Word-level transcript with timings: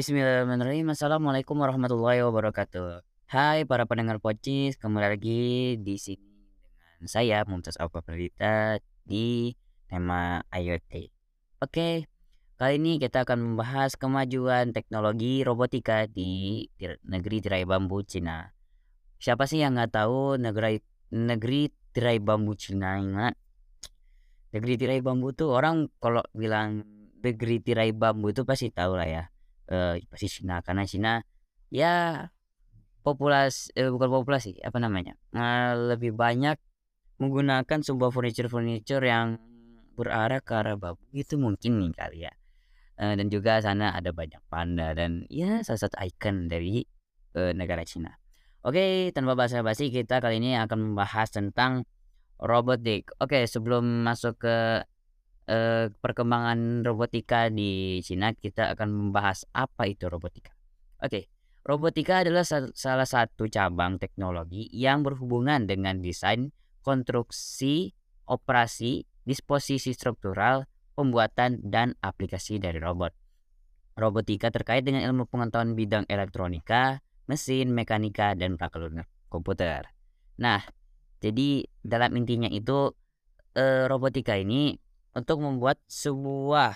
Bismillahirrahmanirrahim. 0.00 0.96
Assalamualaikum 0.96 1.60
warahmatullahi 1.60 2.24
wabarakatuh. 2.24 3.04
Hai 3.28 3.68
para 3.68 3.84
pendengar 3.84 4.16
Pocis, 4.16 4.80
kembali 4.80 5.12
lagi 5.12 5.76
di 5.76 6.00
sini 6.00 6.24
dengan 6.96 7.04
saya 7.04 7.44
Mumtaz 7.44 7.76
Alfa 7.76 8.00
Pradita 8.00 8.80
di 9.04 9.52
tema 9.92 10.40
IoT. 10.56 11.12
Oke, 11.60 12.08
kali 12.56 12.80
ini 12.80 12.96
kita 12.96 13.28
akan 13.28 13.52
membahas 13.52 13.92
kemajuan 14.00 14.72
teknologi 14.72 15.44
robotika 15.44 16.08
di 16.08 16.64
negeri 17.04 17.44
tirai 17.44 17.68
bambu 17.68 18.00
Cina. 18.00 18.56
Siapa 19.20 19.44
sih 19.44 19.60
yang 19.60 19.76
nggak 19.76 20.00
tahu 20.00 20.40
negeri 20.40 20.80
negeri 21.12 21.68
tirai 21.92 22.16
bambu 22.24 22.56
Cina 22.56 22.96
ingat? 22.96 23.36
Negeri 24.56 24.80
tirai 24.80 25.04
bambu 25.04 25.36
tuh 25.36 25.52
orang 25.52 25.92
kalau 26.00 26.24
bilang 26.32 26.88
negeri 27.20 27.60
tirai 27.60 27.92
bambu 27.92 28.32
itu 28.32 28.48
pasti 28.48 28.72
tahu 28.72 28.96
lah 28.96 29.04
ya 29.04 29.24
uh, 29.70 29.96
pasti 30.10 30.28
Cina? 30.28 30.60
Karena 30.60 30.84
Cina 30.84 31.12
ya 31.70 32.26
populasi 33.00 33.72
eh, 33.78 33.88
bukan 33.88 34.10
populasi 34.10 34.60
apa 34.60 34.76
namanya 34.76 35.16
uh, 35.32 35.94
lebih 35.94 36.12
banyak 36.12 36.58
menggunakan 37.16 37.80
sebuah 37.80 38.10
furniture 38.12 38.50
furniture 38.50 39.00
yang 39.00 39.40
berarah 39.96 40.40
ke 40.40 40.52
arah 40.56 40.76
bambu 40.76 41.00
itu 41.12 41.36
mungkin 41.36 41.80
nih 41.80 41.92
kali 41.96 42.18
ya. 42.28 42.32
Uh, 43.00 43.16
dan 43.16 43.32
juga 43.32 43.64
sana 43.64 43.96
ada 43.96 44.12
banyak 44.12 44.44
panda 44.52 44.92
dan 44.92 45.24
ya 45.32 45.64
salah 45.64 45.88
satu 45.88 45.96
ikon 46.04 46.52
dari 46.52 46.84
uh, 47.36 47.52
negara 47.56 47.80
Cina. 47.88 48.12
Oke 48.60 49.08
tanpa 49.16 49.32
basa-basi 49.32 49.88
kita 49.88 50.20
kali 50.20 50.36
ini 50.36 50.52
akan 50.60 50.92
membahas 50.92 51.32
tentang 51.32 51.88
robotik 52.40 53.12
oke 53.20 53.44
sebelum 53.48 54.04
masuk 54.04 54.40
ke 54.40 54.84
eh, 55.50 55.90
perkembangan 55.90 56.86
robotika 56.86 57.50
di 57.50 57.98
Cina, 58.06 58.30
kita 58.30 58.78
akan 58.78 58.88
membahas 59.10 59.42
apa 59.50 59.90
itu 59.90 60.06
robotika. 60.06 60.54
Oke, 61.02 61.26
robotika 61.66 62.22
adalah 62.22 62.46
salah 62.46 63.08
satu 63.08 63.50
cabang 63.50 63.98
teknologi 63.98 64.70
yang 64.70 65.02
berhubungan 65.02 65.66
dengan 65.66 65.98
desain, 65.98 66.54
konstruksi, 66.86 67.90
operasi, 68.30 69.02
disposisi 69.26 69.90
struktural, 69.90 70.70
pembuatan, 70.94 71.58
dan 71.66 71.98
aplikasi 71.98 72.62
dari 72.62 72.78
robot. 72.78 73.10
Robotika 73.98 74.54
terkait 74.54 74.86
dengan 74.86 75.02
ilmu 75.02 75.26
pengetahuan 75.26 75.74
bidang 75.74 76.06
elektronika, 76.06 77.02
mesin, 77.26 77.74
mekanika, 77.74 78.38
dan 78.38 78.54
prakeluar 78.54 79.04
komputer. 79.28 79.90
Nah, 80.40 80.62
jadi 81.20 81.68
dalam 81.84 82.16
intinya 82.16 82.48
itu 82.48 82.96
eh, 83.52 83.84
robotika 83.90 84.40
ini 84.40 84.78
untuk 85.16 85.42
membuat 85.42 85.82
sebuah 85.90 86.74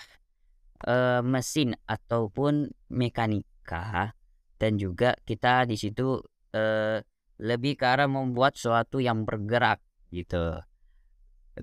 uh, 0.87 1.21
mesin 1.23 1.75
ataupun 1.87 2.71
mekanika 2.91 4.15
dan 4.59 4.71
juga 4.79 5.15
kita 5.23 5.67
di 5.67 5.75
situ 5.79 6.19
uh, 6.55 6.97
lebih 7.39 7.75
ke 7.75 7.85
arah 7.85 8.07
membuat 8.07 8.55
sesuatu 8.55 9.03
yang 9.03 9.27
bergerak 9.27 9.83
gitu 10.11 10.59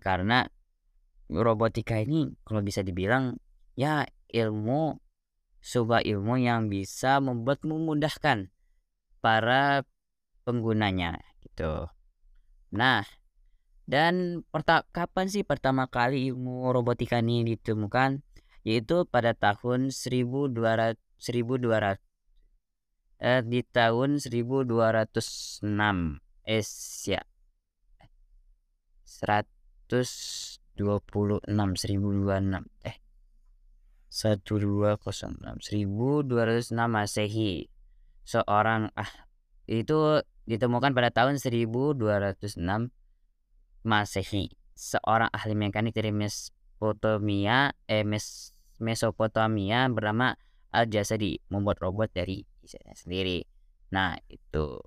karena 0.01 0.45
robotika 1.33 1.97
ini 2.01 2.29
kalau 2.45 2.61
bisa 2.61 2.85
dibilang 2.85 3.41
ya 3.77 4.05
ilmu 4.33 5.01
sebuah 5.63 6.03
ilmu 6.05 6.43
yang 6.43 6.67
bisa 6.67 7.23
membuat 7.23 7.63
memudahkan 7.63 8.51
para 9.23 9.87
penggunanya 10.43 11.23
gitu. 11.47 11.87
Nah, 12.75 13.07
dan 13.87 14.45
kapan 14.95 15.27
sih 15.27 15.43
pertama 15.43 15.91
kali 15.91 16.31
ilmu 16.31 16.71
robotika 16.71 17.19
ini 17.19 17.43
ditemukan? 17.45 18.23
Yaitu 18.63 19.03
pada 19.11 19.35
tahun 19.35 19.91
1200 19.91 20.99
1200 21.23 21.99
eh, 23.23 23.43
di 23.47 23.63
tahun 23.63 24.19
1206 24.19 25.63
es 26.43 26.71
ya 27.07 27.23
126 29.23 30.59
1026 31.47 32.67
eh. 32.83 32.99
1206 34.13 35.63
1206 35.71 36.75
Masehi. 36.91 37.71
Seorang 38.23 38.91
ah 38.99 39.11
itu 39.71 40.21
ditemukan 40.47 40.91
pada 40.91 41.15
tahun 41.15 41.39
1206 41.39 42.91
Masehi, 43.83 44.51
seorang 44.79 45.31
ahli 45.35 45.59
mekanik 45.59 45.95
dari 45.95 46.15
Mesopotamia, 46.15 47.75
eh, 47.91 48.07
Mes 48.07 48.55
Mesopotamia 48.83 49.87
bernama 49.91 50.35
Al-Jasadi 50.75 51.39
membuat 51.55 51.79
robot 51.79 52.11
dari 52.11 52.43
desainnya 52.63 52.99
sendiri. 52.99 53.47
Nah, 53.95 54.19
itu. 54.27 54.81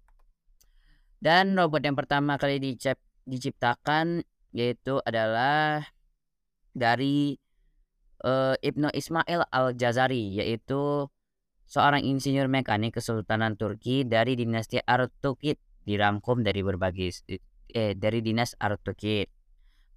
Dan 1.21 1.55
robot 1.55 1.81
yang 1.83 1.95
pertama 1.95 2.35
kali 2.35 2.59
dicip 2.59 2.99
diciptakan 3.25 4.21
yaitu 4.55 5.01
adalah 5.03 5.83
dari 6.75 7.39
uh, 8.23 8.55
Ibnu 8.59 8.91
Ismail 8.91 9.47
Al-Jazari 9.49 10.39
yaitu 10.39 11.07
seorang 11.65 12.05
insinyur 12.05 12.47
mekanik 12.47 12.95
Kesultanan 12.99 13.57
Turki 13.57 14.05
dari 14.05 14.37
dinasti 14.37 14.79
Artukid 14.79 15.57
dirangkum 15.85 16.45
dari 16.45 16.61
berbagai 16.61 17.25
eh, 17.75 17.91
dari 17.91 18.23
dinas 18.23 18.55
Artukid. 18.55 19.27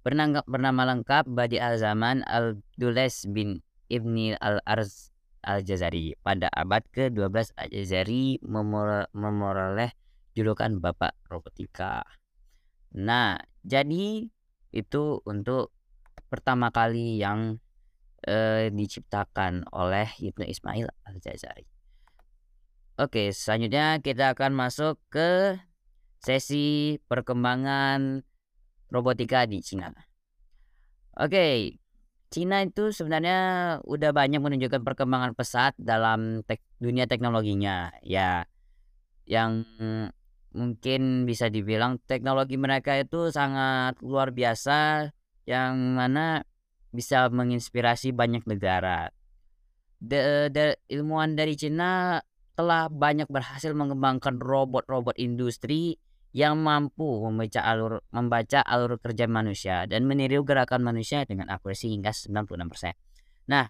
Bernama, 0.03 0.43
bernama 0.43 0.83
lengkap 0.95 1.31
Badi 1.31 1.59
Al-Zaman 1.59 2.27
Al-Dules 2.27 3.23
bin 3.31 3.63
Ibni 3.87 4.35
Al-Arz 4.35 5.15
Al-Jazari. 5.47 6.19
Pada 6.19 6.51
abad 6.51 6.83
ke-12 6.91 7.55
Al-Jazari 7.55 8.43
memoroleh 8.43 9.91
julukan 10.35 10.79
Bapak 10.83 11.15
Robotika. 11.31 12.03
Nah, 12.99 13.39
jadi 13.63 14.27
itu 14.75 15.03
untuk 15.23 15.71
pertama 16.27 16.69
kali 16.69 17.17
yang 17.17 17.57
eh, 18.27 18.69
diciptakan 18.69 19.67
oleh 19.71 20.07
Ibnu 20.19 20.43
Ismail 20.45 20.87
Al-Jazari. 21.07 21.65
Oke, 22.99 23.31
selanjutnya 23.31 24.03
kita 24.03 24.35
akan 24.35 24.51
masuk 24.51 24.99
ke 25.07 25.55
sesi 26.19 26.99
perkembangan 27.07 28.21
robotika 28.91 29.47
di 29.47 29.63
Cina. 29.63 29.91
Oke, 31.19 31.79
Cina 32.29 32.61
itu 32.61 32.93
sebenarnya 32.93 33.39
udah 33.83 34.11
banyak 34.13 34.37
menunjukkan 34.37 34.85
perkembangan 34.85 35.33
pesat 35.33 35.73
dalam 35.79 36.45
tek 36.45 36.61
dunia 36.77 37.09
teknologinya, 37.09 37.89
ya. 38.05 38.45
Yang 39.25 39.65
mungkin 40.53 41.25
bisa 41.25 41.49
dibilang 41.49 42.01
teknologi 42.05 42.57
mereka 42.57 42.97
itu 42.97 43.29
sangat 43.29 44.01
luar 44.01 44.33
biasa 44.33 45.09
yang 45.45 45.97
mana 45.97 46.45
bisa 46.89 47.29
menginspirasi 47.29 48.13
banyak 48.13 48.45
negara. 48.49 49.13
De, 49.99 50.49
de, 50.49 50.79
ilmuwan 50.89 51.37
dari 51.37 51.53
Cina 51.53 52.21
telah 52.57 52.87
banyak 52.89 53.29
berhasil 53.29 53.71
mengembangkan 53.71 54.39
robot-robot 54.41 55.15
industri 55.19 55.95
yang 56.29 56.61
mampu 56.61 57.25
membaca 57.25 57.65
alur 57.65 58.05
membaca 58.13 58.61
alur 58.61 59.01
kerja 59.01 59.25
manusia 59.25 59.89
dan 59.89 60.05
meniru 60.05 60.45
gerakan 60.45 60.85
manusia 60.85 61.25
dengan 61.25 61.49
akurasi 61.49 61.89
hingga 61.89 62.13
96%. 62.13 62.93
Nah, 63.49 63.65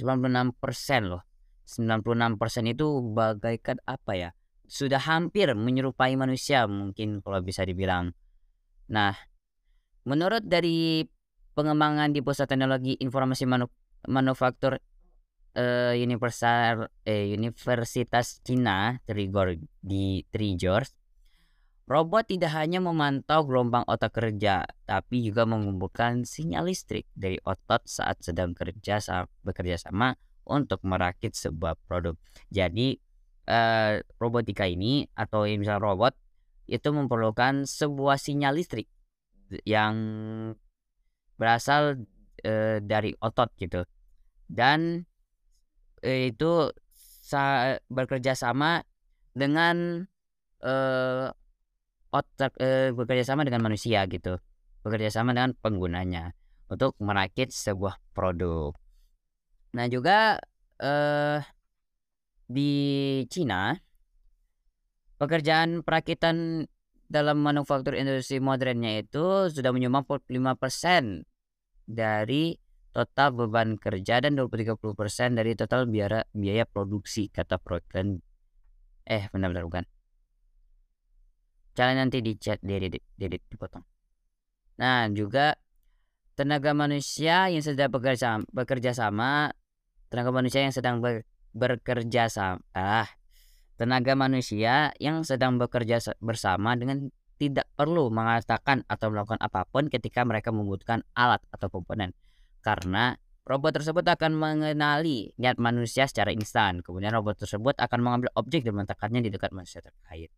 96% 0.00 1.04
loh. 1.04 1.22
96% 1.64 2.72
itu 2.76 2.86
bagaikan 3.12 3.80
apa 3.84 4.12
ya? 4.16 4.30
Sudah 4.64 5.00
hampir 5.00 5.52
menyerupai 5.52 6.16
manusia 6.16 6.64
mungkin 6.64 7.20
kalau 7.20 7.40
bisa 7.44 7.64
dibilang. 7.68 8.16
Nah, 8.88 9.12
menurut 10.08 10.44
dari 10.44 11.04
pengembangan 11.52 12.12
di 12.12 12.20
Pusat 12.20 12.56
Teknologi 12.56 12.96
Informasi 13.00 13.44
Manu 13.44 13.68
Manufaktur 14.04 14.76
uh, 15.56 15.92
Universal 15.96 16.92
eh, 17.08 17.32
Universitas 17.32 18.44
Cina 18.44 19.00
Trigor 19.08 19.56
di 19.80 20.20
Trigors 20.28 20.92
Robot 21.84 22.24
tidak 22.32 22.56
hanya 22.56 22.80
memantau 22.80 23.44
gelombang 23.44 23.84
otak 23.84 24.16
kerja, 24.16 24.64
tapi 24.88 25.20
juga 25.20 25.44
mengumpulkan 25.44 26.24
sinyal 26.24 26.72
listrik 26.72 27.04
dari 27.12 27.36
otot 27.44 27.84
saat 27.84 28.24
sedang 28.24 28.56
kerja 28.56 29.04
saat 29.04 29.28
bekerja 29.44 29.76
sama 29.76 30.16
untuk 30.48 30.80
merakit 30.80 31.36
sebuah 31.36 31.76
produk. 31.84 32.16
Jadi 32.48 32.96
eh, 33.44 34.00
robotika 34.16 34.64
ini 34.64 35.04
atau 35.12 35.44
misalnya 35.44 35.84
robot 35.84 36.16
itu 36.64 36.88
memerlukan 36.88 37.68
sebuah 37.68 38.16
sinyal 38.16 38.56
listrik 38.56 38.88
yang 39.68 39.94
berasal 41.36 42.00
eh, 42.40 42.80
dari 42.80 43.12
otot 43.20 43.52
gitu 43.60 43.84
dan 44.48 45.04
eh, 46.00 46.32
itu 46.32 46.72
bekerja 47.90 48.38
sama 48.38 48.80
dengan 49.34 50.06
eh, 50.62 51.28
otak 52.14 52.54
eh, 52.62 52.94
bekerja 52.94 53.26
sama 53.26 53.42
dengan 53.42 53.66
manusia 53.66 54.06
gitu. 54.06 54.38
Bekerja 54.86 55.10
sama 55.10 55.34
dengan 55.34 55.58
penggunanya 55.58 56.30
untuk 56.70 56.94
merakit 57.02 57.50
sebuah 57.50 57.98
produk. 58.14 58.70
Nah 59.74 59.90
juga 59.90 60.38
eh, 60.78 61.42
di 62.46 62.72
Cina 63.26 63.74
pekerjaan 65.18 65.82
perakitan 65.82 66.68
dalam 67.08 67.42
manufaktur 67.42 67.98
industri 67.98 68.38
modernnya 68.38 69.02
itu 69.02 69.50
sudah 69.50 69.70
menyumbang 69.70 70.06
45% 70.06 71.26
dari 71.84 72.56
total 72.94 73.34
beban 73.34 73.76
kerja 73.76 74.22
dan 74.22 74.38
20-30% 74.38 75.34
dari 75.34 75.52
total 75.58 75.90
biaya 75.90 76.22
biaya 76.30 76.64
produksi 76.64 77.26
kata 77.28 77.58
perwakilan 77.58 78.22
eh 79.04 79.28
benar-benar 79.34 79.66
bukan 79.66 79.84
Jangan 81.74 82.06
nanti 82.06 82.22
di 82.22 82.38
chat 82.38 82.62
diedit 82.62 83.42
dipotong. 83.50 83.82
Nah, 84.78 85.10
juga 85.10 85.58
tenaga 86.34 86.74
manusia 86.74 87.46
yang 87.46 87.62
sedang 87.62 87.90
bekerja 87.94 88.42
bekerja 88.50 88.90
sama 88.90 89.54
tenaga 90.10 90.34
manusia 90.34 90.66
yang 90.66 90.74
sedang 90.74 90.98
ber, 90.98 91.22
bekerja 91.54 92.26
sama 92.26 92.58
ah 92.74 93.06
tenaga 93.78 94.18
manusia 94.18 94.90
yang 94.98 95.22
sedang 95.22 95.58
bekerja 95.58 96.02
bersama 96.18 96.74
dengan 96.74 97.10
tidak 97.38 97.66
perlu 97.74 98.10
mengatakan 98.10 98.86
atau 98.86 99.10
melakukan 99.10 99.42
apa 99.42 99.66
pun 99.66 99.90
ketika 99.90 100.22
mereka 100.22 100.54
membutuhkan 100.54 101.02
alat 101.18 101.42
atau 101.50 101.66
komponen. 101.66 102.14
Karena 102.62 103.18
robot 103.42 103.82
tersebut 103.82 104.06
akan 104.06 104.38
mengenali 104.38 105.34
niat 105.34 105.58
manusia 105.58 106.06
secara 106.06 106.30
instan. 106.30 106.78
Kemudian 106.86 107.10
robot 107.10 107.42
tersebut 107.42 107.74
akan 107.74 107.98
mengambil 107.98 108.30
objek 108.38 108.62
dan 108.62 108.78
meletakkannya 108.78 109.26
di 109.26 109.30
dekat 109.34 109.50
manusia 109.50 109.82
terkait 109.82 110.30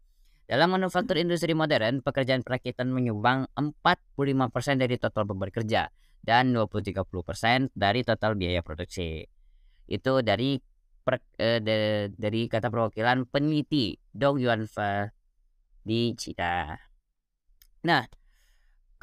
dalam 0.46 0.78
manufaktur 0.78 1.18
industri 1.18 1.58
modern, 1.58 2.06
pekerjaan 2.06 2.46
perakitan 2.46 2.94
menyumbang 2.94 3.50
45% 3.58 4.78
dari 4.78 4.94
total 4.94 5.26
beban 5.26 5.50
kerja 5.50 5.90
dan 6.22 6.54
20-30% 6.54 7.74
dari 7.74 8.06
total 8.06 8.38
biaya 8.38 8.62
produksi. 8.62 9.26
Itu 9.90 10.22
dari 10.22 10.58
per, 11.02 11.22
eh, 11.38 11.58
de, 11.58 11.76
dari 12.14 12.46
kata 12.46 12.70
perwakilan 12.70 13.26
peneliti 13.26 13.98
Dong 14.14 14.38
Yuanfa 14.38 15.10
di 15.82 16.14
Cina. 16.14 16.78
Nah, 17.86 18.06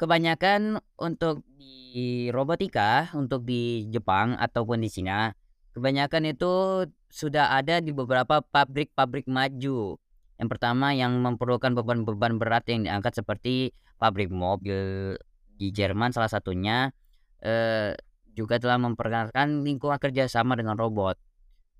kebanyakan 0.00 0.80
untuk 1.00 1.44
di 1.56 2.28
robotika, 2.32 3.12
untuk 3.12 3.44
di 3.44 3.88
Jepang 3.92 4.36
ataupun 4.36 4.80
di 4.80 4.88
Cina, 4.88 5.32
kebanyakan 5.76 6.32
itu 6.32 6.84
sudah 7.08 7.56
ada 7.56 7.84
di 7.84 7.92
beberapa 7.92 8.40
pabrik-pabrik 8.40 9.28
maju 9.28 10.00
yang 10.38 10.48
pertama 10.50 10.90
yang 10.90 11.14
memerlukan 11.22 11.78
beban-beban 11.78 12.36
berat 12.42 12.66
yang 12.66 12.82
diangkat 12.82 13.22
seperti 13.22 13.70
pabrik 14.02 14.34
mobil 14.34 15.14
di 15.54 15.70
Jerman 15.70 16.10
salah 16.10 16.26
satunya 16.26 16.90
eh, 17.38 17.94
juga 18.34 18.58
telah 18.58 18.82
memperkenalkan 18.82 19.62
lingkungan 19.62 20.02
kerja 20.02 20.26
sama 20.26 20.58
dengan 20.58 20.74
robot. 20.74 21.14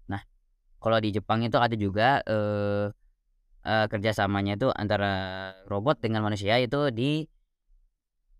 Nah, 0.07 0.23
kalau 0.79 1.03
di 1.03 1.11
Jepang 1.11 1.43
itu 1.43 1.59
ada 1.59 1.75
juga 1.75 2.23
eh, 2.23 2.95
eh, 3.67 3.87
kerjasamanya 3.91 4.55
itu 4.55 4.71
antara 4.71 5.13
robot 5.67 5.99
dengan 5.99 6.23
manusia 6.23 6.55
itu 6.63 6.95
di 6.95 7.27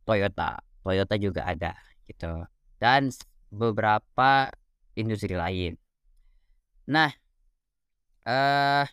Toyota. 0.07 0.63
Toyota 0.87 1.15
juga 1.19 1.43
ada 1.49 1.75
gitu. 2.07 2.47
Dan 2.79 3.11
beberapa 3.51 4.53
industri 4.95 5.35
lain. 5.35 5.75
Nah, 6.87 7.11
eh 8.25 8.87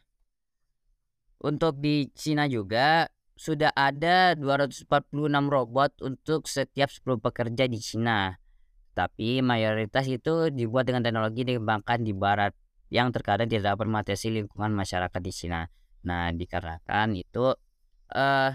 untuk 1.41 1.81
di 1.81 2.09
Cina 2.13 2.45
juga 2.45 3.09
sudah 3.33 3.73
ada 3.73 4.37
246 4.37 4.85
robot 5.49 5.91
untuk 6.05 6.45
setiap 6.45 6.93
10 6.93 7.17
pekerja 7.17 7.65
di 7.65 7.81
Cina. 7.81 8.37
Tapi 8.93 9.41
mayoritas 9.41 10.05
itu 10.05 10.53
dibuat 10.53 10.85
dengan 10.85 11.01
teknologi 11.01 11.41
dikembangkan 11.41 12.05
di 12.05 12.13
barat 12.13 12.53
yang 12.93 13.09
terkadang 13.09 13.49
tidak 13.49 13.81
bermatesi 13.81 14.29
lingkungan 14.29 14.69
masyarakat 14.75 15.21
di 15.23 15.33
Cina. 15.33 15.65
Nah, 16.05 16.29
dikarenakan 16.29 17.17
itu 17.17 17.55
uh, 18.13 18.49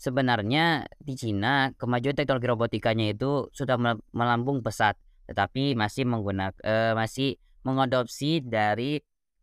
sebenarnya 0.00 0.88
di 0.96 1.20
Cina 1.20 1.74
kemajuan 1.76 2.16
teknologi 2.16 2.48
robotikanya 2.48 3.12
itu 3.12 3.52
sudah 3.52 3.76
melambung 4.16 4.64
pesat, 4.64 4.96
tetapi 5.28 5.76
masih 5.76 6.08
menggunakan 6.08 6.56
uh, 6.64 6.92
masih 6.96 7.36
mengadopsi 7.66 8.40
dari 8.40 8.96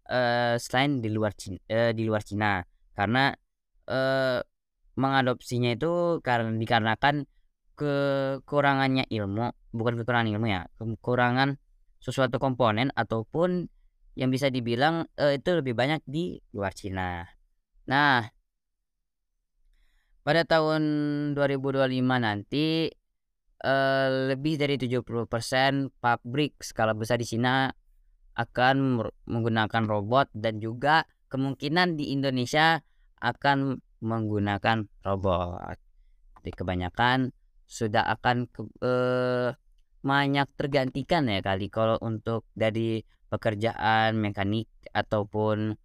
uh, 0.10 0.58
selain 0.58 1.06
di 1.06 1.14
luar 1.14 1.38
Cina, 1.38 1.62
uh, 1.70 1.92
di 1.94 2.02
luar 2.08 2.26
Cina 2.26 2.66
karena 2.98 3.38
eh, 3.86 4.42
mengadopsinya 4.98 5.78
itu 5.78 6.20
karena 6.26 6.50
dikarenakan 6.58 7.30
kekurangannya 7.78 9.06
ilmu 9.06 9.54
bukan 9.70 10.02
kekurangan 10.02 10.34
ilmu 10.34 10.48
ya 10.50 10.66
kekurangan 10.82 11.62
sesuatu 12.02 12.42
komponen 12.42 12.90
ataupun 12.98 13.70
yang 14.18 14.34
bisa 14.34 14.50
dibilang 14.50 15.06
eh, 15.14 15.38
itu 15.38 15.54
lebih 15.54 15.78
banyak 15.78 16.02
di 16.10 16.42
luar 16.58 16.74
Cina. 16.74 17.22
Nah, 17.86 18.26
pada 20.26 20.42
tahun 20.42 20.82
2025 21.38 22.02
nanti 22.02 22.90
eh, 23.62 24.10
lebih 24.34 24.58
dari 24.58 24.82
70% 24.82 25.94
pabrik 26.02 26.58
skala 26.66 26.98
besar 26.98 27.22
di 27.22 27.30
Cina 27.30 27.70
akan 28.38 29.06
menggunakan 29.30 29.84
robot 29.86 30.34
dan 30.34 30.58
juga 30.58 31.06
kemungkinan 31.30 31.98
di 31.98 32.14
Indonesia 32.14 32.82
akan 33.22 33.82
menggunakan 34.02 34.86
robot. 35.02 35.78
Jadi 36.42 36.52
kebanyakan 36.54 37.18
sudah 37.68 38.08
akan 38.08 38.48
ke, 38.48 38.62
eh, 38.86 39.50
banyak 40.06 40.48
tergantikan 40.56 41.28
ya 41.28 41.44
kali 41.44 41.68
kalau 41.68 42.00
untuk 42.00 42.48
dari 42.56 43.04
pekerjaan 43.28 44.16
mekanik 44.16 44.72
ataupun 44.96 45.76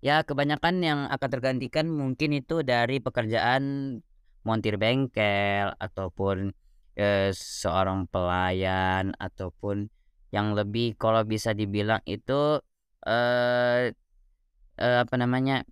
ya 0.00 0.24
kebanyakan 0.24 0.80
yang 0.80 1.00
akan 1.12 1.28
tergantikan 1.28 1.90
mungkin 1.92 2.32
itu 2.40 2.64
dari 2.64 3.04
pekerjaan 3.04 3.98
montir 4.46 4.80
bengkel 4.80 5.76
ataupun 5.76 6.56
eh, 6.96 7.30
seorang 7.36 8.08
pelayan 8.08 9.12
ataupun 9.20 9.92
yang 10.32 10.56
lebih 10.56 10.96
kalau 10.96 11.26
bisa 11.26 11.52
dibilang 11.52 12.00
itu 12.08 12.62
eh, 13.04 13.92
eh, 14.80 14.98
apa 15.04 15.14
namanya 15.20 15.68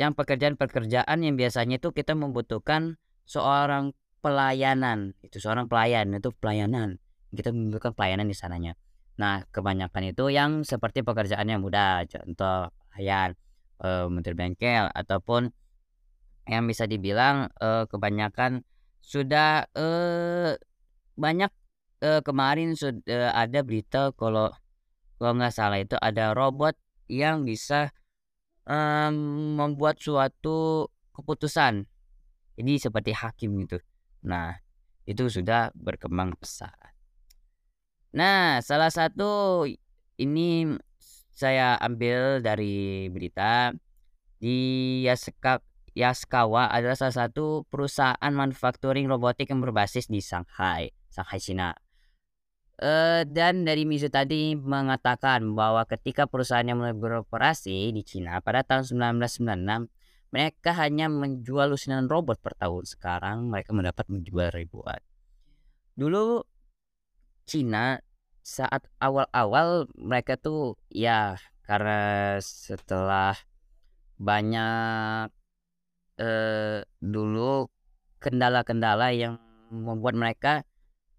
yang 0.00 0.16
pekerjaan-pekerjaan 0.16 1.18
yang 1.20 1.36
biasanya 1.36 1.76
itu 1.76 1.92
kita 1.92 2.16
membutuhkan 2.16 2.96
seorang 3.28 3.92
pelayanan. 4.24 5.12
Itu 5.20 5.44
seorang 5.44 5.68
pelayan 5.68 6.16
itu 6.16 6.32
pelayanan. 6.40 6.96
Kita 7.28 7.52
membutuhkan 7.52 7.92
pelayanan 7.92 8.24
di 8.24 8.32
sananya. 8.32 8.72
Nah 9.20 9.44
kebanyakan 9.52 10.16
itu 10.16 10.32
yang 10.32 10.64
seperti 10.64 11.04
pekerjaan 11.04 11.44
yang 11.44 11.60
mudah 11.60 12.08
contoh 12.08 12.72
pelayan 12.88 13.36
eh, 13.84 14.08
menteri 14.08 14.32
bengkel 14.32 14.88
ataupun 14.88 15.52
yang 16.48 16.64
bisa 16.64 16.88
dibilang 16.88 17.52
eh, 17.60 17.84
kebanyakan 17.84 18.64
sudah 19.04 19.68
eh, 19.76 20.56
banyak 21.20 21.52
eh, 22.00 22.24
kemarin 22.24 22.72
sudah 22.72 23.36
ada 23.36 23.60
berita 23.60 24.16
kalau 24.16 24.48
kalau 25.20 25.36
nggak 25.36 25.52
salah 25.52 25.76
itu 25.76 26.00
ada 26.00 26.32
robot 26.32 26.72
yang 27.12 27.44
bisa 27.44 27.92
um, 28.66 29.14
membuat 29.56 30.00
suatu 30.00 30.88
keputusan. 31.14 31.84
Jadi 32.56 32.72
seperti 32.76 33.12
hakim 33.16 33.56
gitu. 33.64 33.80
Nah, 34.26 34.56
itu 35.08 35.28
sudah 35.32 35.72
berkembang 35.72 36.36
pesat. 36.36 36.76
Nah, 38.12 38.58
salah 38.60 38.90
satu 38.90 39.64
ini 40.20 40.76
saya 41.30 41.78
ambil 41.80 42.44
dari 42.44 43.08
berita 43.08 43.72
di 44.36 45.00
Yaska, 45.06 45.62
Yaskawa 45.96 46.68
adalah 46.68 46.98
salah 46.98 47.26
satu 47.26 47.64
perusahaan 47.70 48.32
manufacturing 48.34 49.08
robotik 49.08 49.48
yang 49.48 49.64
berbasis 49.64 50.10
di 50.10 50.20
Shanghai, 50.20 50.92
Shanghai 51.08 51.40
China. 51.40 51.72
Uh, 52.80 53.28
dan 53.28 53.68
dari 53.68 53.84
Mizu 53.84 54.08
tadi 54.08 54.56
mengatakan 54.56 55.52
bahwa 55.52 55.84
ketika 55.84 56.24
perusahaannya 56.24 56.72
mulai 56.72 56.96
beroperasi 56.96 57.92
di 57.92 58.00
Cina 58.00 58.40
pada 58.40 58.64
tahun 58.64 58.88
1996, 59.20 59.92
mereka 60.32 60.72
hanya 60.80 61.12
menjual 61.12 61.76
lusinan 61.76 62.08
robot 62.08 62.40
per 62.40 62.56
tahun. 62.56 62.88
Sekarang 62.88 63.52
mereka 63.52 63.76
mendapat 63.76 64.08
menjual 64.08 64.48
ribuan. 64.56 64.96
Dulu 65.92 66.40
Cina 67.44 68.00
saat 68.40 68.88
awal-awal 68.96 69.84
mereka 70.00 70.40
tuh 70.40 70.80
ya 70.88 71.36
karena 71.68 72.40
setelah 72.40 73.36
banyak 74.16 75.28
eh, 76.16 76.80
dulu 77.04 77.68
kendala-kendala 78.24 79.12
yang 79.12 79.36
membuat 79.68 80.16
mereka 80.16 80.64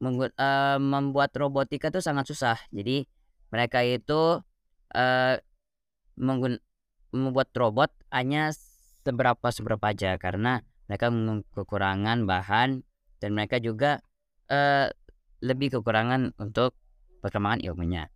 membuat 0.02 0.34
uh, 0.36 0.82
membuat 0.82 1.30
robotika 1.38 1.94
itu 1.94 2.02
sangat 2.02 2.26
susah. 2.28 2.58
Jadi 2.74 3.06
mereka 3.54 3.86
itu 3.86 4.42
uh, 4.98 5.36
membuat 7.14 7.50
robot 7.54 7.94
hanya 8.10 8.50
seberapa 9.06 9.48
seberapa 9.54 9.86
aja 9.94 10.18
karena 10.18 10.66
mereka 10.90 11.14
kekurangan 11.54 12.26
bahan 12.26 12.82
dan 13.22 13.30
mereka 13.32 13.62
juga 13.62 14.02
uh, 14.50 14.90
lebih 15.46 15.78
kekurangan 15.80 16.34
untuk 16.42 16.74
perkembangan 17.22 17.62
ilmunya. 17.62 18.10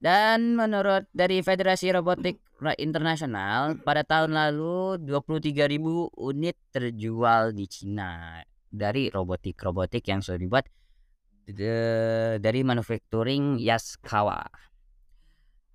Dan 0.00 0.56
menurut 0.56 1.08
dari 1.16 1.40
Federasi 1.40 1.88
Robotik 1.92 2.40
Internasional, 2.76 3.80
pada 3.80 4.04
tahun 4.04 4.36
lalu 4.36 5.00
23.000 5.00 5.80
unit 6.12 6.56
terjual 6.72 7.56
di 7.56 7.64
Cina 7.68 8.40
dari 8.74 9.06
robotik-robotik 9.06 10.02
yang 10.10 10.18
sudah 10.18 10.42
dibuat 10.42 10.66
de 11.46 11.76
dari 12.42 12.60
manufacturing 12.66 13.62
Yaskawa. 13.62 14.42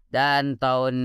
Dan 0.09 0.59
tahun 0.59 0.97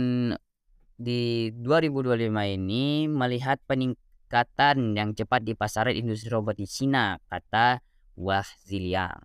di 0.96 1.52
2025 1.60 2.32
ini 2.56 3.06
melihat 3.06 3.60
peningkatan 3.68 4.96
yang 4.96 5.12
cepat 5.12 5.44
di 5.44 5.52
pasaran 5.54 5.94
industri 5.94 6.32
robot 6.32 6.56
di 6.56 6.66
Cina, 6.66 7.20
kata 7.28 7.84
Wah 8.16 8.46
Ziliang. 8.64 9.20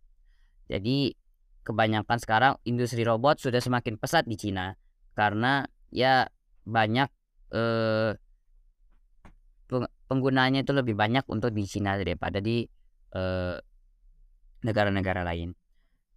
Jadi 0.68 1.16
kebanyakan 1.64 2.18
sekarang 2.20 2.54
industri 2.66 3.06
robot 3.06 3.40
sudah 3.40 3.62
semakin 3.62 3.96
pesat 3.96 4.26
di 4.26 4.36
Cina 4.36 4.74
karena 5.14 5.64
ya 5.94 6.26
banyak 6.66 7.10
eh, 7.54 8.18
penggunanya 10.10 10.66
itu 10.66 10.74
lebih 10.74 10.98
banyak 10.98 11.24
untuk 11.30 11.54
di 11.54 11.64
Cina 11.70 11.94
daripada 11.94 12.42
di 12.42 12.66
eh, 13.14 13.56
negara-negara 14.66 15.22
lain. 15.22 15.54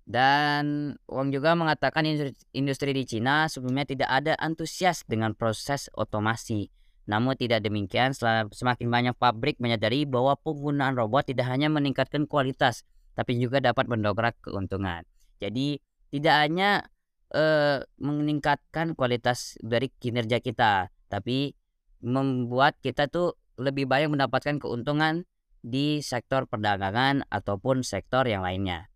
Dan 0.03 0.97
Wang 1.07 1.31
juga 1.31 1.55
mengatakan 1.55 2.03
industri, 2.51 2.91
di 2.91 3.05
Cina 3.07 3.47
sebelumnya 3.47 3.87
tidak 3.87 4.11
ada 4.11 4.35
antusias 4.41 5.07
dengan 5.07 5.37
proses 5.39 5.87
otomasi. 5.95 6.75
Namun 7.07 7.39
tidak 7.39 7.63
demikian, 7.63 8.11
semakin 8.51 8.89
banyak 8.91 9.15
pabrik 9.15 9.63
menyadari 9.63 10.03
bahwa 10.03 10.35
penggunaan 10.43 10.99
robot 10.99 11.31
tidak 11.31 11.47
hanya 11.51 11.71
meningkatkan 11.71 12.27
kualitas, 12.27 12.83
tapi 13.15 13.39
juga 13.39 13.63
dapat 13.63 13.87
mendongkrak 13.87 14.39
keuntungan. 14.43 15.07
Jadi 15.39 15.79
tidak 16.11 16.35
hanya 16.47 16.87
uh, 17.35 17.83
meningkatkan 17.99 18.95
kualitas 18.95 19.59
dari 19.63 19.91
kinerja 20.03 20.39
kita, 20.39 20.91
tapi 21.11 21.55
membuat 22.03 22.79
kita 22.83 23.07
tuh 23.07 23.39
lebih 23.59 23.89
banyak 23.89 24.13
mendapatkan 24.13 24.61
keuntungan 24.63 25.29
di 25.63 26.03
sektor 26.03 26.51
perdagangan 26.51 27.23
ataupun 27.31 27.87
sektor 27.87 28.27
yang 28.27 28.43
lainnya. 28.43 28.91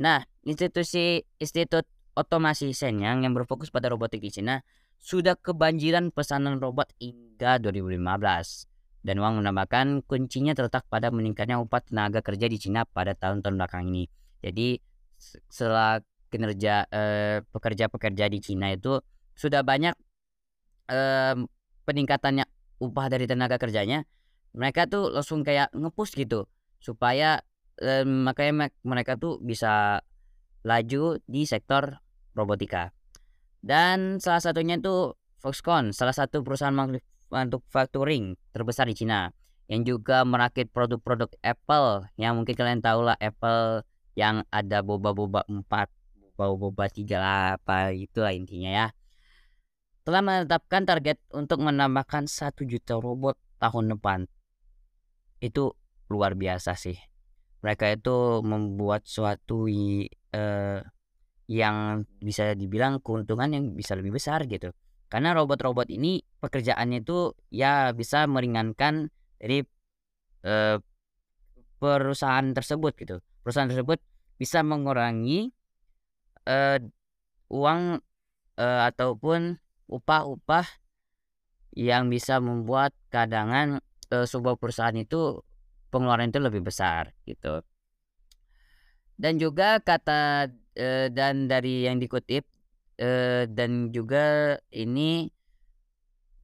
Nah, 0.00 0.24
institusi 0.44 1.24
Institut 1.40 1.84
Otomasi 2.16 2.72
Shenyang 2.72 3.24
yang 3.24 3.36
berfokus 3.36 3.68
pada 3.68 3.92
robotik 3.92 4.24
di 4.24 4.32
Cina 4.32 4.64
sudah 4.96 5.36
kebanjiran 5.36 6.08
pesanan 6.12 6.56
robot 6.56 6.88
hingga 6.96 7.60
2015. 7.60 8.68
Dan 9.06 9.22
Wang 9.22 9.38
menambahkan 9.38 10.02
kuncinya 10.08 10.56
terletak 10.56 10.88
pada 10.90 11.12
meningkatnya 11.12 11.62
upah 11.62 11.84
tenaga 11.84 12.24
kerja 12.24 12.50
di 12.50 12.58
Cina 12.58 12.82
pada 12.88 13.14
tahun-tahun 13.14 13.54
belakang 13.54 13.86
ini. 13.92 14.10
Jadi 14.42 14.80
setelah 15.52 16.02
kinerja 16.32 16.90
eh, 16.90 17.38
pekerja-pekerja 17.54 18.26
di 18.26 18.38
Cina 18.42 18.74
itu 18.74 18.98
sudah 19.38 19.62
banyak 19.62 19.94
eh, 20.90 21.36
peningkatannya 21.86 22.44
upah 22.82 23.06
dari 23.08 23.24
tenaga 23.24 23.56
kerjanya 23.56 24.04
mereka 24.56 24.88
tuh 24.88 25.12
langsung 25.12 25.44
kayak 25.44 25.68
ngepush 25.76 26.16
gitu 26.16 26.48
supaya 26.80 27.44
eh, 27.80 28.02
makanya 28.08 28.72
mereka 28.82 29.20
tuh 29.20 29.36
bisa 29.40 30.00
laju 30.66 31.20
di 31.28 31.46
sektor 31.46 32.00
robotika. 32.32 32.90
Dan 33.60 34.18
salah 34.18 34.40
satunya 34.40 34.80
itu 34.80 35.14
Foxconn 35.40 35.92
salah 35.92 36.16
satu 36.16 36.40
perusahaan 36.40 36.74
manufacturing 37.28 38.34
terbesar 38.50 38.88
di 38.88 38.96
Cina 38.96 39.30
yang 39.68 39.84
juga 39.84 40.24
merakit 40.24 40.72
produk-produk 40.72 41.30
Apple. 41.44 42.08
Yang 42.16 42.32
mungkin 42.40 42.54
kalian 42.56 42.80
tahu 42.80 43.06
lah 43.06 43.18
Apple 43.20 43.84
yang 44.16 44.42
ada 44.48 44.80
boba-boba 44.80 45.44
empat 45.44 45.92
boba-boba 46.36 46.88
tiga 46.88 47.20
lah 47.20 47.42
apa 47.60 47.92
itu 47.92 48.20
lah 48.20 48.32
intinya 48.32 48.68
ya 48.72 48.86
telah 50.06 50.22
menetapkan 50.22 50.86
target 50.86 51.18
untuk 51.34 51.66
menambahkan 51.66 52.30
satu 52.30 52.62
juta 52.62 52.94
robot 52.94 53.34
tahun 53.58 53.98
depan. 53.98 54.30
Itu 55.42 55.74
luar 56.06 56.38
biasa 56.38 56.78
sih. 56.78 56.94
Mereka 57.66 57.98
itu 57.98 58.46
membuat 58.46 59.02
suatu 59.10 59.66
uh, 59.66 60.78
yang 61.50 61.76
bisa 62.22 62.54
dibilang 62.54 63.02
keuntungan 63.02 63.50
yang 63.50 63.64
bisa 63.74 63.98
lebih 63.98 64.14
besar 64.14 64.46
gitu. 64.46 64.70
Karena 65.10 65.34
robot-robot 65.34 65.90
ini 65.90 66.22
pekerjaannya 66.38 67.02
itu 67.02 67.34
ya 67.50 67.90
bisa 67.90 68.30
meringankan 68.30 69.10
dari 69.42 69.66
uh, 70.46 70.78
perusahaan 71.82 72.46
tersebut 72.54 72.94
gitu. 72.94 73.16
Perusahaan 73.42 73.66
tersebut 73.66 73.98
bisa 74.38 74.62
mengurangi 74.62 75.50
uh, 76.46 76.78
uang 77.50 77.98
uh, 78.54 78.80
ataupun 78.86 79.58
upah-upah 79.86 80.66
yang 81.76 82.08
bisa 82.08 82.40
membuat 82.40 82.96
cadangan 83.12 83.84
uh, 84.10 84.26
sebuah 84.26 84.56
perusahaan 84.56 84.96
itu 84.96 85.44
pengeluaran 85.92 86.32
itu 86.32 86.40
lebih 86.40 86.64
besar 86.64 87.12
gitu. 87.28 87.62
Dan 89.16 89.40
juga 89.40 89.80
kata 89.80 90.52
uh, 90.76 91.06
dan 91.12 91.48
dari 91.48 91.88
yang 91.88 92.00
dikutip 92.00 92.44
uh, 93.00 93.44
dan 93.48 93.92
juga 93.92 94.56
ini 94.72 95.28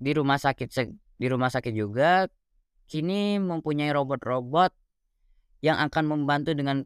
di 0.03 0.13
rumah 0.13 0.41
sakit 0.41 0.69
di 1.17 1.27
rumah 1.31 1.49
sakit 1.53 1.73
juga 1.73 2.27
kini 2.91 3.39
mempunyai 3.39 3.95
robot-robot 3.95 4.75
yang 5.63 5.79
akan 5.79 6.05
membantu 6.11 6.53
dengan 6.53 6.83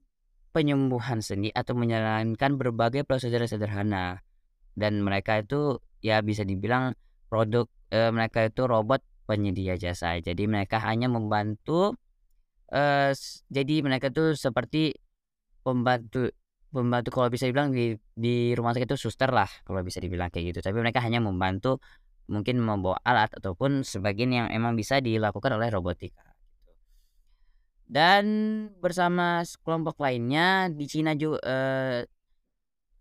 penyembuhan 0.52 1.24
sendi 1.24 1.48
atau 1.50 1.72
menjalankan 1.72 2.60
berbagai 2.60 3.08
prosedur 3.08 3.48
sederhana 3.48 4.20
dan 4.76 5.00
mereka 5.00 5.40
itu 5.40 5.80
ya 6.04 6.20
bisa 6.20 6.42
dibilang 6.42 6.92
produk 7.28 7.66
e, 7.90 8.10
mereka 8.12 8.46
itu 8.46 8.64
robot 8.64 9.02
penyedia 9.26 9.74
jasa. 9.76 10.16
Jadi 10.22 10.46
mereka 10.46 10.80
hanya 10.82 11.10
membantu 11.10 11.94
e, 12.70 13.12
jadi 13.50 13.74
mereka 13.84 14.10
itu 14.12 14.36
seperti 14.38 14.94
pembantu 15.62 16.30
pembantu 16.70 17.08
kalau 17.14 17.28
bisa 17.32 17.48
dibilang 17.48 17.72
di 17.72 17.96
di 18.12 18.52
rumah 18.52 18.76
sakit 18.76 18.92
itu 18.92 18.98
suster 19.08 19.32
lah 19.32 19.48
kalau 19.66 19.80
bisa 19.82 19.98
dibilang 19.98 20.30
kayak 20.30 20.54
gitu. 20.54 20.60
Tapi 20.62 20.76
mereka 20.78 21.02
hanya 21.02 21.18
membantu 21.22 21.82
mungkin 22.26 22.58
membawa 22.58 22.98
alat 23.06 23.30
ataupun 23.38 23.86
sebagian 23.86 24.30
yang 24.34 24.46
emang 24.50 24.74
bisa 24.74 24.98
dilakukan 24.98 25.54
oleh 25.54 25.70
robotika. 25.70 26.26
Dan 27.86 28.26
bersama 28.82 29.46
sekelompok 29.46 30.02
lainnya 30.02 30.66
di 30.74 30.90
Cina 30.90 31.14
juga 31.14 31.38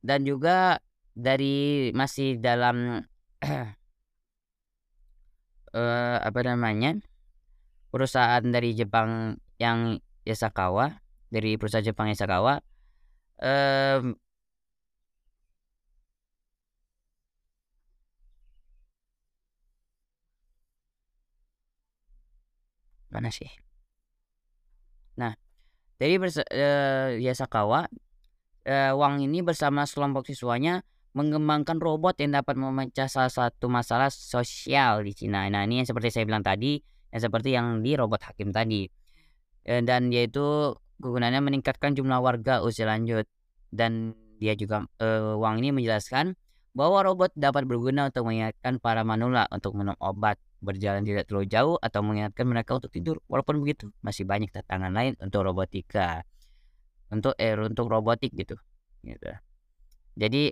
dan 0.06 0.22
juga 0.22 0.78
dari 1.16 1.90
masih 1.96 2.38
dalam 2.44 3.02
eh, 5.80 6.18
apa 6.20 6.40
namanya 6.44 7.00
perusahaan 7.90 8.44
dari 8.44 8.76
Jepang 8.76 9.40
yang 9.58 10.00
Yasakawa 10.28 11.00
dari 11.32 11.56
perusahaan 11.56 11.88
Jepang 11.88 12.12
Yasakawa 12.12 12.60
eh, 13.40 14.00
mana 23.16 23.32
sih? 23.32 23.48
Nah, 25.16 25.32
dari 25.96 26.20
uh, 26.20 27.16
Yasakawa, 27.16 27.88
uh, 28.68 28.92
Wang 29.00 29.24
ini 29.24 29.40
bersama 29.40 29.88
sekelompok 29.88 30.28
siswanya 30.28 30.84
mengembangkan 31.16 31.80
robot 31.80 32.20
yang 32.20 32.36
dapat 32.36 32.60
memecah 32.60 33.08
salah 33.08 33.32
satu 33.32 33.72
masalah 33.72 34.12
sosial 34.12 35.00
di 35.08 35.16
Cina. 35.16 35.48
Nah, 35.48 35.64
ini 35.64 35.80
yang 35.80 35.88
seperti 35.88 36.12
saya 36.12 36.28
bilang 36.28 36.44
tadi, 36.44 36.76
yang 37.10 37.22
seperti 37.24 37.56
yang 37.56 37.80
di 37.80 37.96
robot 37.96 38.28
hakim 38.28 38.52
tadi. 38.52 38.84
Uh, 39.64 39.80
dan 39.82 40.12
yaitu 40.12 40.76
kegunaannya 41.00 41.42
meningkatkan 41.42 41.96
jumlah 41.96 42.20
warga 42.20 42.62
usia 42.62 42.86
lanjut 42.86 43.26
dan 43.74 44.14
dia 44.38 44.54
juga 44.54 44.86
uh, 45.02 45.40
Wang 45.40 45.64
ini 45.64 45.72
menjelaskan 45.74 46.36
bahwa 46.76 47.08
robot 47.08 47.32
dapat 47.40 47.64
berguna 47.64 48.12
untuk 48.12 48.28
mengingatkan 48.28 48.84
para 48.84 49.08
manula 49.08 49.48
untuk 49.48 49.80
minum 49.80 49.96
obat 50.04 50.36
berjalan 50.60 51.08
tidak 51.08 51.32
terlalu 51.32 51.48
jauh 51.48 51.76
atau 51.80 52.04
mengingatkan 52.04 52.44
mereka 52.44 52.76
untuk 52.76 52.92
tidur. 52.92 53.24
Walaupun 53.32 53.64
begitu, 53.64 53.88
masih 54.04 54.28
banyak 54.28 54.52
tantangan 54.52 54.92
lain 54.92 55.14
untuk 55.24 55.48
robotika. 55.48 56.28
Untuk 57.08 57.38
eh 57.40 57.56
untuk 57.56 57.88
robotik 57.88 58.36
gitu. 58.36 58.60
Gitu. 59.08 59.32
Jadi 60.20 60.52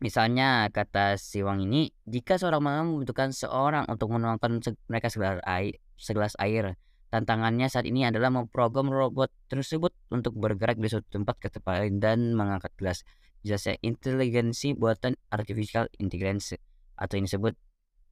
misalnya 0.00 0.66
kata 0.72 1.20
si 1.20 1.44
Wang 1.44 1.60
ini, 1.60 1.92
jika 2.08 2.40
seorang 2.40 2.64
malam 2.64 2.84
membutuhkan 2.96 3.30
seorang 3.36 3.84
untuk 3.86 4.10
menuangkan 4.10 4.64
mereka 4.88 5.12
segelas 5.12 5.44
air, 5.44 5.76
segelas 6.00 6.34
air, 6.40 6.80
tantangannya 7.12 7.68
saat 7.68 7.84
ini 7.84 8.08
adalah 8.08 8.32
memprogram 8.32 8.88
robot 8.88 9.28
tersebut 9.52 9.92
untuk 10.08 10.34
bergerak 10.40 10.80
di 10.80 10.88
suatu 10.88 11.06
tempat 11.12 11.36
ke 11.38 11.48
tempat 11.52 11.84
lain 11.84 12.00
dan 12.00 12.32
mengangkat 12.32 12.72
gelas. 12.80 13.04
Jelasnya 13.44 13.76
inteligensi 13.80 14.76
buatan 14.76 15.16
artificial 15.32 15.88
intelligence 15.96 16.56
atau 16.96 17.16
ini 17.16 17.24
disebut 17.28 17.54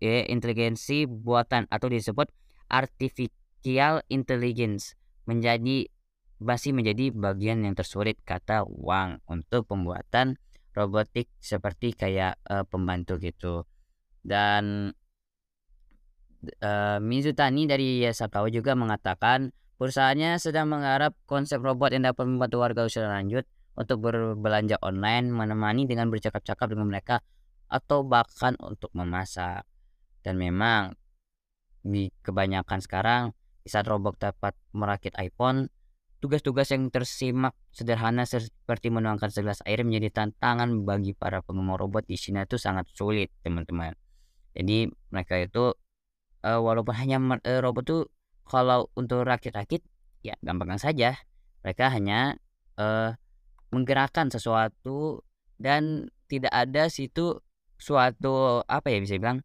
ya, 0.00 0.24
inteligensi 0.28 1.04
buatan 1.04 1.68
atau 1.68 1.88
disebut 1.92 2.32
artificial 2.68 4.00
intelligence 4.08 4.96
menjadi 5.28 5.88
masih 6.38 6.72
menjadi 6.72 7.10
bagian 7.12 7.66
yang 7.66 7.74
tersulit 7.74 8.16
kata 8.22 8.64
Wang 8.64 9.20
untuk 9.26 9.66
pembuatan 9.68 10.38
robotik 10.78 11.26
seperti 11.42 11.92
kayak, 11.98 12.38
eee, 12.46 12.64
pembantu 12.70 13.18
gitu. 13.18 13.66
Dan 14.22 14.94
eee, 16.46 16.98
Mizutani 17.02 17.66
dari 17.66 18.06
Tahu 18.06 18.46
juga 18.54 18.78
mengatakan, 18.78 19.50
perusahaannya 19.78 20.38
sedang 20.38 20.70
menggarap 20.70 21.14
konsep 21.26 21.58
robot 21.58 21.94
yang 21.94 22.06
dapat 22.06 22.24
membantu 22.26 22.62
warga 22.62 22.86
usia 22.86 23.06
lanjut 23.06 23.42
untuk 23.78 24.02
berbelanja 24.02 24.78
online, 24.82 25.30
menemani 25.30 25.86
dengan 25.86 26.10
bercakap-cakap 26.10 26.74
dengan 26.74 26.90
mereka, 26.90 27.22
atau 27.70 28.02
bahkan 28.06 28.54
untuk 28.62 28.90
memasak. 28.94 29.62
Dan 30.22 30.38
memang 30.38 30.94
di 31.82 32.10
kebanyakan 32.22 32.80
sekarang 32.82 33.22
saat 33.62 33.86
robot 33.86 34.18
dapat 34.18 34.56
merakit 34.74 35.14
iPhone, 35.20 35.70
tugas-tugas 36.18 36.70
yang 36.74 36.90
tersimak 36.90 37.54
sederhana 37.70 38.26
seperti 38.26 38.90
menuangkan 38.90 39.30
segelas 39.30 39.62
air 39.66 39.82
menjadi 39.86 40.24
tantangan 40.24 40.82
bagi 40.82 41.14
para 41.14 41.42
penggemar 41.42 41.78
robot 41.78 42.06
di 42.10 42.18
China 42.18 42.42
itu 42.46 42.58
sangat 42.58 42.90
sulit, 42.94 43.30
teman-teman. 43.46 43.94
Jadi 44.56 44.90
mereka 45.14 45.38
itu 45.38 45.74
eee, 46.44 46.58
walaupun 46.60 46.94
hanya 46.96 47.18
eee, 47.44 47.60
robot 47.62 47.84
tuh 47.86 48.02
kalau 48.48 48.88
untuk 48.96 49.26
rakit-rakit 49.28 49.82
ya 50.24 50.34
gampang 50.42 50.78
saja. 50.80 51.14
Mereka 51.64 51.90
hanya, 51.92 52.38
eee, 52.78 53.14
menggerakkan 53.74 54.32
sesuatu 54.32 55.22
dan 55.60 56.08
tidak 56.30 56.52
ada 56.54 56.88
situ 56.88 57.40
suatu 57.78 58.62
apa 58.66 58.88
ya 58.90 58.98
bisa 59.02 59.16
dibilang, 59.18 59.40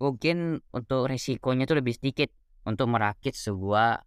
mungkin 0.00 0.60
untuk 0.70 1.08
resikonya 1.10 1.64
itu 1.66 1.74
lebih 1.76 1.94
sedikit 1.96 2.30
untuk 2.68 2.90
merakit 2.92 3.34
sebuah 3.34 4.04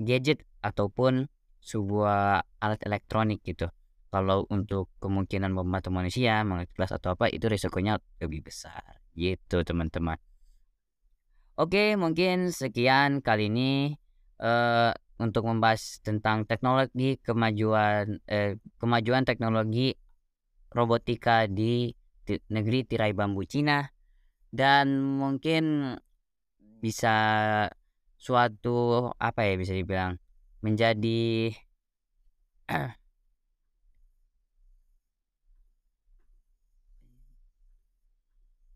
gadget 0.00 0.42
ataupun 0.64 1.28
sebuah 1.60 2.40
alat 2.64 2.80
elektronik 2.88 3.44
gitu. 3.44 3.68
Kalau 4.08 4.48
untuk 4.48 4.88
kemungkinan 5.02 5.52
membantu 5.52 5.90
manusia, 5.92 6.40
mengecas 6.46 6.72
gelas 6.72 6.92
atau 6.96 7.12
apa 7.18 7.28
itu 7.28 7.44
resikonya 7.50 8.00
lebih 8.22 8.46
besar, 8.46 9.02
gitu 9.12 9.60
teman-teman. 9.66 10.16
Oke, 11.58 11.94
mungkin 11.94 12.50
sekian 12.50 13.22
kali 13.22 13.46
ini, 13.46 13.94
eee, 14.42 14.90
untuk 15.22 15.46
membahas 15.46 16.02
tentang 16.02 16.42
teknologi 16.50 17.14
kemajuan 17.22 18.18
eee, 18.26 18.58
kemajuan 18.82 19.22
teknologi 19.22 19.94
robotika 20.74 21.46
di 21.46 21.94
negeri 22.50 22.82
tirai 22.82 23.14
bambu 23.14 23.46
Cina, 23.46 23.86
dan 24.50 24.98
mungkin 24.98 25.94
bisa 26.82 27.16
suatu 28.18 29.10
apa 29.18 29.46
ya 29.46 29.54
bisa 29.54 29.74
dibilang, 29.78 30.18
menjadi 30.64 31.52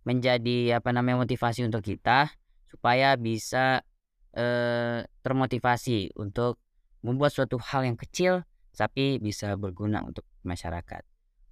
menjadi 0.09 0.80
apa 0.80 0.88
namanya, 0.92 1.25
motivasi 1.25 1.64
untuk 1.68 1.85
kita 1.85 2.33
supaya 2.68 3.16
bisa, 3.21 3.85
eee, 4.33 5.04
termotivasi 5.21 6.16
untuk 6.16 6.57
membuat 7.04 7.33
suatu 7.37 7.61
hal 7.61 7.85
yang 7.85 7.97
kecil 8.00 8.45
tapi 8.73 9.18
bisa 9.21 9.59
berguna 9.59 10.00
untuk 10.07 10.25
masyarakat. 10.47 11.02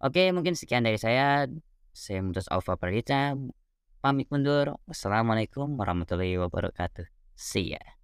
Oke, 0.00 0.30
mungkin 0.30 0.54
sekian 0.54 0.86
dari 0.86 0.96
saya. 1.00 1.48
Saya 1.96 2.20
Mumtaz 2.20 2.46
Aufa 2.52 2.76
Pradita 2.76 3.32
pamit 4.04 4.28
mundur. 4.28 4.76
Wassalamualaikum 4.86 5.74
warahmatullahi 5.80 6.36
wabarakatuh. 6.38 7.08
See 7.34 7.72
ya. 7.72 7.95